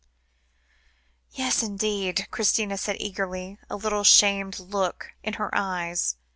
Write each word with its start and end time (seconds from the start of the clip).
"Yes, 1.29 1.61
indeed," 1.61 2.25
Christina 2.31 2.75
said 2.79 2.95
eagerly, 2.99 3.59
a 3.69 3.75
little 3.75 4.03
shamed 4.03 4.57
look 4.57 5.11
in 5.21 5.33
her 5.33 5.51
eyes. 5.53 6.15